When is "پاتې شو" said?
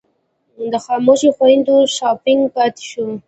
2.55-3.05